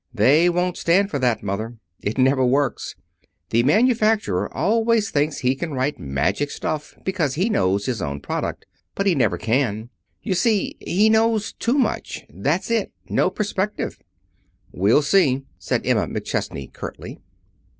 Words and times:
"They 0.11 0.49
won't 0.49 0.77
stand 0.77 1.11
for 1.11 1.19
that, 1.19 1.43
Mother. 1.43 1.77
It 2.01 2.17
never 2.17 2.43
works. 2.43 2.95
The 3.51 3.61
manufacturer 3.61 4.51
always 4.51 5.11
thinks 5.11 5.37
he 5.37 5.53
can 5.53 5.73
write 5.75 5.99
magic 5.99 6.49
stuff 6.49 6.95
because 7.05 7.35
he 7.35 7.51
knows 7.51 7.85
his 7.85 8.01
own 8.01 8.19
product. 8.19 8.65
But 8.95 9.05
he 9.05 9.13
never 9.13 9.37
can. 9.37 9.91
You 10.23 10.33
see, 10.33 10.75
he 10.79 11.07
knows 11.07 11.53
too 11.53 11.77
much. 11.77 12.25
That's 12.33 12.71
it. 12.71 12.91
No 13.09 13.29
perspective." 13.29 13.99
"We'll 14.71 15.03
see," 15.03 15.43
said 15.59 15.85
Emma 15.85 16.07
McChesney 16.07 16.73
curtly. 16.73 17.19